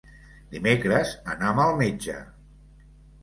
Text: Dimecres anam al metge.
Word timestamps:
Dimecres 0.53 1.11
anam 1.33 1.61
al 1.65 1.77
metge. 1.81 2.17